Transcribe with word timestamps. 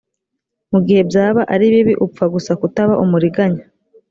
mu 0.71 0.79
gihe 0.85 1.01
byaba 1.09 1.41
ari 1.53 1.65
bibi 1.73 1.93
upfa 2.05 2.23
gusa 2.33 2.51
kutaba 2.59 2.93
umuriganya. 3.03 3.63